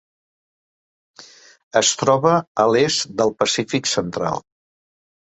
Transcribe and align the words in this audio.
Es 1.81 1.91
troba 2.01 2.31
a 2.63 2.65
l'est 2.75 3.05
del 3.19 3.33
Pacífic 3.43 3.91
central. 3.91 4.41